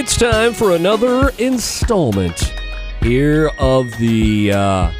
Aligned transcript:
It's 0.00 0.16
time 0.16 0.54
for 0.54 0.74
another 0.74 1.28
installment 1.36 2.54
here 3.02 3.50
of 3.58 3.90
the 3.98 4.50
uh, 4.50 4.92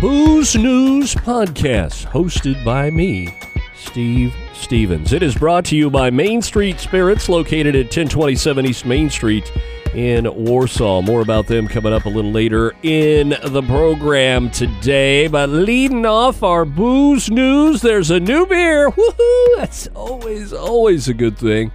Booze 0.00 0.54
News 0.54 1.12
Podcast, 1.12 2.06
hosted 2.06 2.64
by 2.64 2.88
me, 2.88 3.36
Steve 3.74 4.32
Stevens. 4.52 5.12
It 5.12 5.24
is 5.24 5.34
brought 5.34 5.64
to 5.64 5.76
you 5.76 5.90
by 5.90 6.10
Main 6.10 6.40
Street 6.40 6.78
Spirits, 6.78 7.28
located 7.28 7.74
at 7.74 7.86
1027 7.86 8.66
East 8.66 8.86
Main 8.86 9.10
Street 9.10 9.50
in 9.92 10.32
Warsaw. 10.32 11.02
More 11.02 11.20
about 11.22 11.48
them 11.48 11.66
coming 11.66 11.92
up 11.92 12.04
a 12.04 12.08
little 12.08 12.30
later 12.30 12.76
in 12.84 13.30
the 13.30 13.62
program 13.62 14.50
today. 14.50 15.26
But 15.26 15.48
leading 15.48 16.06
off 16.06 16.44
our 16.44 16.64
booze 16.64 17.28
news, 17.28 17.82
there's 17.82 18.12
a 18.12 18.20
new 18.20 18.46
beer. 18.46 18.88
Woohoo! 18.92 19.56
That's 19.56 19.88
always, 19.96 20.52
always 20.52 21.08
a 21.08 21.14
good 21.14 21.36
thing. 21.36 21.72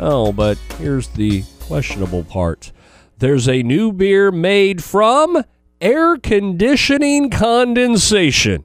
Oh, 0.00 0.32
but 0.32 0.58
here's 0.78 1.06
the 1.10 1.44
questionable 1.68 2.24
part. 2.24 2.72
There's 3.18 3.46
a 3.46 3.62
new 3.62 3.92
beer 3.92 4.32
made 4.32 4.82
from 4.82 5.44
air 5.82 6.16
conditioning 6.16 7.28
condensation. 7.28 8.64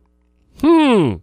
Hmm. 0.61 1.15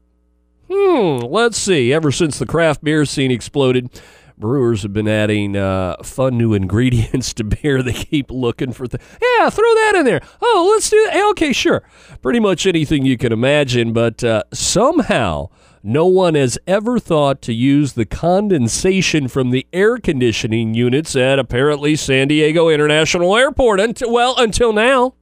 Hmm. 0.71 1.25
Let's 1.25 1.57
see. 1.57 1.91
Ever 1.91 2.13
since 2.13 2.39
the 2.39 2.45
craft 2.45 2.85
beer 2.85 3.07
scene 3.07 3.31
exploded, 3.31 3.89
brewers 4.37 4.83
have 4.83 4.93
been 4.93 5.09
adding 5.09 5.57
uh, 5.57 5.97
fun 6.03 6.37
new 6.37 6.53
ingredients 6.61 7.33
to 7.35 7.45
beer. 7.45 7.83
They 7.83 7.95
keep 7.95 8.31
looking 8.31 8.73
for 8.73 8.87
the 8.87 8.99
yeah, 9.23 9.49
throw 9.49 9.75
that 9.77 9.95
in 9.97 10.05
there. 10.05 10.21
Oh, 10.43 10.71
let's 10.75 10.91
do 10.91 11.03
that. 11.07 11.31
Okay, 11.31 11.55
sure. 11.55 11.83
Pretty 12.21 12.41
much 12.41 12.67
anything 12.67 13.07
you 13.07 13.17
can 13.17 13.33
imagine, 13.33 13.95
but 13.95 14.23
uh, 14.23 14.43
somehow 14.53 15.49
no 15.83 16.07
one 16.07 16.35
has 16.35 16.59
ever 16.67 16.99
thought 16.99 17.41
to 17.43 17.53
use 17.53 17.95
the 17.95 18.05
condensation 18.05 19.29
from 19.29 19.51
the 19.51 19.67
air 19.73 19.99
conditioning 19.99 20.75
units 20.75 21.17
at 21.17 21.39
apparently 21.39 21.97
San 21.97 22.29
Diego 22.29 22.69
International 22.69 23.37
Airport 23.37 23.81
until 23.81 24.13
well 24.13 24.35
until 24.39 24.73
now. 24.73 25.15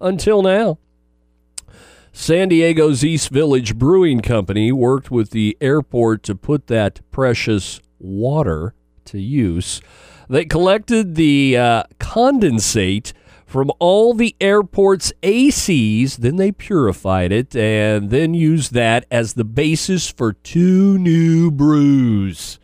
Until 0.00 0.42
now. 0.42 0.78
San 2.12 2.48
Diego's 2.48 3.04
East 3.04 3.28
Village 3.30 3.76
Brewing 3.76 4.20
Company 4.20 4.72
worked 4.72 5.10
with 5.10 5.30
the 5.30 5.56
airport 5.60 6.22
to 6.22 6.34
put 6.34 6.66
that 6.68 7.00
precious 7.10 7.80
water 7.98 8.74
to 9.06 9.20
use. 9.20 9.82
They 10.28 10.44
collected 10.44 11.14
the 11.14 11.56
uh, 11.56 11.82
condensate 11.98 13.12
from 13.46 13.70
all 13.78 14.12
the 14.12 14.34
airport's 14.40 15.12
ACs, 15.22 16.16
then 16.16 16.36
they 16.36 16.50
purified 16.50 17.30
it 17.30 17.54
and 17.54 18.10
then 18.10 18.34
used 18.34 18.74
that 18.74 19.06
as 19.10 19.34
the 19.34 19.44
basis 19.44 20.10
for 20.10 20.32
two 20.32 20.98
new 20.98 21.50
brews. 21.52 22.58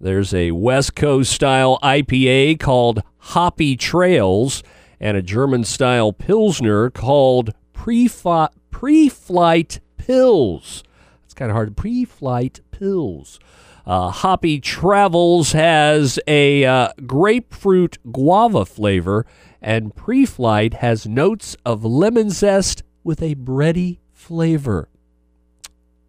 There's 0.00 0.32
a 0.32 0.52
West 0.52 0.94
Coast 0.94 1.32
style 1.32 1.78
IPA 1.82 2.60
called 2.60 3.02
Hoppy 3.18 3.76
Trails 3.76 4.62
and 5.00 5.16
a 5.16 5.22
German 5.22 5.64
style 5.64 6.12
Pilsner 6.12 6.88
called 6.90 7.52
Pre 7.72 8.06
Flight 8.06 9.80
Pills. 9.96 10.84
It's 11.24 11.34
kind 11.34 11.50
of 11.50 11.54
hard. 11.56 11.76
Pre 11.76 12.04
Flight 12.04 12.60
Pills. 12.70 13.40
Uh, 13.86 14.10
Hoppy 14.10 14.60
Travels 14.60 15.52
has 15.52 16.18
a 16.28 16.64
uh, 16.64 16.88
grapefruit 17.04 17.98
guava 18.12 18.64
flavor, 18.64 19.26
and 19.60 19.94
Pre 19.94 20.24
Flight 20.24 20.74
has 20.74 21.06
notes 21.06 21.56
of 21.64 21.84
lemon 21.84 22.30
zest 22.30 22.82
with 23.02 23.22
a 23.22 23.34
bready 23.34 23.98
flavor. 24.12 24.88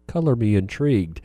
Color 0.06 0.36
me 0.36 0.54
intrigued. 0.54 1.20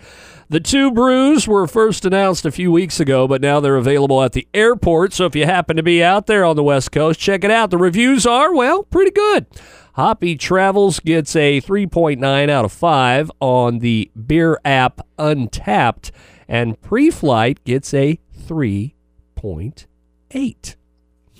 The 0.49 0.59
two 0.59 0.89
brews 0.89 1.47
were 1.47 1.67
first 1.67 2.05
announced 2.05 2.43
a 2.45 2.51
few 2.51 2.71
weeks 2.71 2.99
ago, 2.99 3.27
but 3.27 3.41
now 3.41 3.59
they're 3.59 3.75
available 3.75 4.23
at 4.23 4.31
the 4.31 4.47
airport. 4.51 5.13
So 5.13 5.25
if 5.25 5.35
you 5.35 5.45
happen 5.45 5.77
to 5.77 5.83
be 5.83 6.03
out 6.03 6.25
there 6.25 6.43
on 6.43 6.55
the 6.55 6.63
West 6.63 6.91
Coast, 6.91 7.19
check 7.19 7.43
it 7.43 7.51
out. 7.51 7.69
The 7.69 7.77
reviews 7.77 8.25
are, 8.25 8.51
well, 8.51 8.81
pretty 8.81 9.11
good. 9.11 9.45
Hoppy 9.93 10.35
Travels 10.35 10.99
gets 11.01 11.35
a 11.35 11.61
3.9 11.61 12.49
out 12.49 12.65
of 12.65 12.71
5 12.71 13.31
on 13.39 13.79
the 13.79 14.09
beer 14.25 14.59
app 14.65 15.01
Untappd 15.19 16.09
and 16.49 16.81
pre 16.81 17.11
flight 17.11 17.63
gets 17.63 17.93
a 17.93 18.19
3.8. 18.47 20.75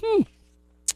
Hmm. 0.02 0.22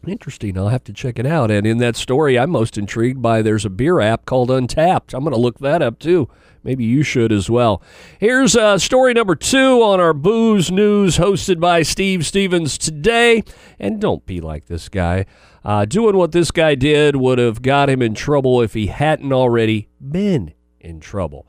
Interesting. 0.05 0.57
I'll 0.57 0.69
have 0.69 0.83
to 0.85 0.93
check 0.93 1.17
it 1.17 1.25
out. 1.25 1.49
And 1.49 1.65
in 1.65 1.79
that 1.79 1.95
story, 1.95 2.37
I'm 2.37 2.51
most 2.51 2.77
intrigued 2.77 3.21
by 3.21 3.41
there's 3.41 3.65
a 3.65 3.69
beer 3.69 3.99
app 3.99 4.25
called 4.25 4.49
Untappd. 4.49 5.13
I'm 5.13 5.23
going 5.23 5.33
to 5.33 5.39
look 5.39 5.59
that 5.59 5.81
up 5.81 5.99
too. 5.99 6.29
Maybe 6.63 6.85
you 6.85 7.03
should 7.03 7.31
as 7.31 7.49
well. 7.49 7.81
Here's 8.19 8.55
uh, 8.55 8.77
story 8.77 9.13
number 9.13 9.35
two 9.35 9.81
on 9.81 9.99
our 9.99 10.13
booze 10.13 10.71
news, 10.71 11.17
hosted 11.17 11.59
by 11.59 11.81
Steve 11.81 12.25
Stevens 12.25 12.77
today. 12.77 13.43
And 13.79 13.99
don't 13.99 14.25
be 14.25 14.39
like 14.39 14.67
this 14.67 14.87
guy. 14.87 15.25
Uh, 15.65 15.85
doing 15.85 16.15
what 16.15 16.31
this 16.31 16.51
guy 16.51 16.75
did 16.75 17.15
would 17.15 17.37
have 17.37 17.61
got 17.61 17.89
him 17.89 18.01
in 18.01 18.13
trouble 18.13 18.61
if 18.61 18.73
he 18.73 18.87
hadn't 18.87 19.33
already 19.33 19.89
been 19.99 20.53
in 20.79 20.99
trouble. 20.99 21.47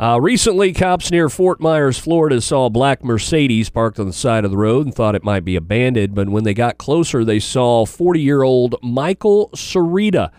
Uh, 0.00 0.18
recently, 0.18 0.72
cops 0.72 1.10
near 1.10 1.28
Fort 1.28 1.60
Myers, 1.60 1.98
Florida, 1.98 2.40
saw 2.40 2.64
a 2.64 2.70
black 2.70 3.04
Mercedes 3.04 3.68
parked 3.68 4.00
on 4.00 4.06
the 4.06 4.14
side 4.14 4.46
of 4.46 4.50
the 4.50 4.56
road 4.56 4.86
and 4.86 4.94
thought 4.94 5.14
it 5.14 5.22
might 5.22 5.44
be 5.44 5.56
abandoned. 5.56 6.14
But 6.14 6.30
when 6.30 6.42
they 6.42 6.54
got 6.54 6.78
closer, 6.78 7.22
they 7.22 7.38
saw 7.38 7.84
40 7.84 8.18
year 8.18 8.42
old 8.42 8.76
Michael 8.82 9.50
Sarita 9.54 10.30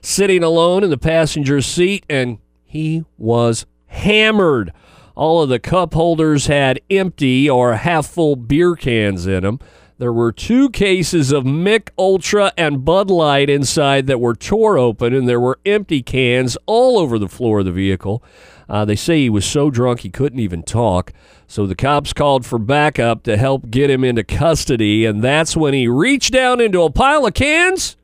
sitting 0.00 0.44
alone 0.44 0.84
in 0.84 0.90
the 0.90 0.96
passenger 0.96 1.60
seat, 1.60 2.06
and 2.08 2.38
he 2.64 3.04
was 3.16 3.66
hammered. 3.86 4.72
All 5.16 5.42
of 5.42 5.48
the 5.48 5.58
cup 5.58 5.94
holders 5.94 6.46
had 6.46 6.80
empty 6.88 7.50
or 7.50 7.74
half 7.74 8.06
full 8.06 8.36
beer 8.36 8.76
cans 8.76 9.26
in 9.26 9.42
them. 9.42 9.58
There 9.98 10.12
were 10.12 10.30
two 10.30 10.70
cases 10.70 11.32
of 11.32 11.44
Mich 11.44 11.88
Ultra 11.98 12.52
and 12.56 12.84
Bud 12.84 13.10
Light 13.10 13.50
inside 13.50 14.06
that 14.06 14.20
were 14.20 14.36
tore 14.36 14.78
open, 14.78 15.12
and 15.12 15.28
there 15.28 15.40
were 15.40 15.58
empty 15.66 16.02
cans 16.02 16.56
all 16.66 16.98
over 16.98 17.18
the 17.18 17.28
floor 17.28 17.58
of 17.58 17.64
the 17.64 17.72
vehicle. 17.72 18.22
Uh, 18.68 18.84
they 18.84 18.94
say 18.94 19.22
he 19.22 19.30
was 19.30 19.44
so 19.44 19.70
drunk 19.70 20.00
he 20.00 20.10
couldn't 20.10 20.38
even 20.38 20.62
talk. 20.62 21.12
So 21.48 21.66
the 21.66 21.74
cops 21.74 22.12
called 22.12 22.46
for 22.46 22.60
backup 22.60 23.24
to 23.24 23.36
help 23.36 23.70
get 23.70 23.90
him 23.90 24.04
into 24.04 24.22
custody, 24.22 25.04
and 25.04 25.20
that's 25.20 25.56
when 25.56 25.74
he 25.74 25.88
reached 25.88 26.32
down 26.32 26.60
into 26.60 26.82
a 26.82 26.90
pile 26.92 27.26
of 27.26 27.34
cans, 27.34 27.96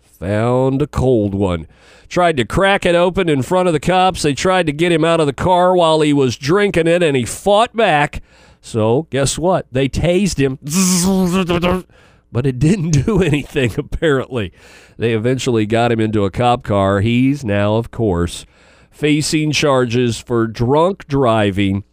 found 0.00 0.80
a 0.80 0.86
cold 0.86 1.34
one. 1.34 1.66
Tried 2.08 2.38
to 2.38 2.46
crack 2.46 2.86
it 2.86 2.94
open 2.94 3.28
in 3.28 3.42
front 3.42 3.68
of 3.68 3.74
the 3.74 3.80
cops. 3.80 4.22
They 4.22 4.32
tried 4.32 4.64
to 4.64 4.72
get 4.72 4.92
him 4.92 5.04
out 5.04 5.20
of 5.20 5.26
the 5.26 5.34
car 5.34 5.76
while 5.76 6.00
he 6.00 6.14
was 6.14 6.36
drinking 6.36 6.86
it, 6.86 7.02
and 7.02 7.14
he 7.14 7.26
fought 7.26 7.76
back. 7.76 8.22
So, 8.60 9.06
guess 9.10 9.38
what? 9.38 9.66
They 9.72 9.88
tased 9.88 10.38
him. 10.38 11.84
But 12.30 12.46
it 12.46 12.58
didn't 12.58 12.90
do 12.90 13.22
anything, 13.22 13.72
apparently. 13.78 14.52
They 14.98 15.14
eventually 15.14 15.64
got 15.64 15.92
him 15.92 16.00
into 16.00 16.24
a 16.24 16.30
cop 16.30 16.62
car. 16.62 17.00
He's 17.00 17.44
now, 17.44 17.76
of 17.76 17.90
course, 17.90 18.44
facing 18.90 19.52
charges 19.52 20.18
for 20.18 20.46
drunk 20.46 21.06
driving 21.06 21.84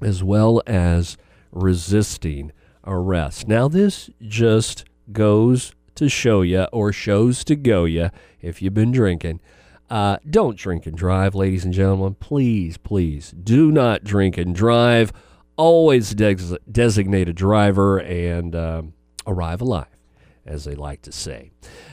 as 0.00 0.22
well 0.22 0.62
as 0.66 1.16
resisting 1.50 2.52
arrest. 2.86 3.48
Now, 3.48 3.68
this 3.68 4.08
just 4.22 4.84
goes 5.12 5.74
to 5.96 6.08
show 6.08 6.42
you, 6.42 6.62
or 6.72 6.92
shows 6.92 7.42
to 7.44 7.56
go 7.56 7.84
you, 7.84 8.10
if 8.40 8.62
you've 8.62 8.74
been 8.74 8.92
drinking. 8.92 9.40
Uh, 9.90 10.18
don't 10.28 10.56
drink 10.56 10.86
and 10.86 10.96
drive, 10.96 11.34
ladies 11.34 11.64
and 11.64 11.74
gentlemen. 11.74 12.14
Please, 12.14 12.76
please 12.76 13.32
do 13.32 13.72
not 13.72 14.04
drink 14.04 14.38
and 14.38 14.54
drive. 14.54 15.12
Always 15.58 16.14
des- 16.14 16.56
designate 16.70 17.28
a 17.28 17.32
driver 17.32 17.98
and 17.98 18.54
um, 18.54 18.92
arrive 19.26 19.60
alive 19.60 19.86
as 20.46 20.64
they 20.64 20.74
like 20.74 21.02
to 21.02 21.12
say. 21.12 21.50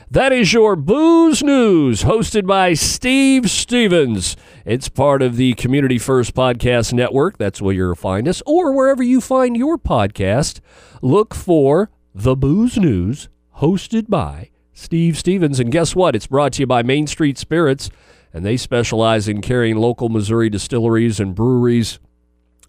That 0.08 0.32
is 0.32 0.52
your 0.52 0.76
Booze 0.76 1.42
News, 1.42 2.04
hosted 2.04 2.46
by 2.46 2.74
Steve 2.74 3.50
Stevens. 3.50 4.36
It's 4.64 4.88
part 4.88 5.20
of 5.20 5.36
the 5.36 5.54
Community 5.54 5.98
First 5.98 6.32
Podcast 6.32 6.92
Network. 6.92 7.38
That's 7.38 7.60
where 7.60 7.74
you'll 7.74 7.96
find 7.96 8.28
us, 8.28 8.40
or 8.46 8.72
wherever 8.72 9.02
you 9.02 9.20
find 9.20 9.56
your 9.56 9.76
podcast. 9.76 10.60
Look 11.02 11.34
for 11.34 11.90
The 12.14 12.36
Booze 12.36 12.78
News, 12.78 13.28
hosted 13.56 14.08
by 14.08 14.50
Steve 14.72 15.18
Stevens. 15.18 15.58
And 15.58 15.72
guess 15.72 15.96
what? 15.96 16.14
It's 16.14 16.28
brought 16.28 16.52
to 16.52 16.62
you 16.62 16.66
by 16.68 16.84
Main 16.84 17.08
Street 17.08 17.36
Spirits, 17.36 17.90
and 18.32 18.46
they 18.46 18.56
specialize 18.56 19.26
in 19.26 19.42
carrying 19.42 19.76
local 19.76 20.08
Missouri 20.08 20.48
distilleries 20.48 21.18
and 21.18 21.34
breweries 21.34 21.98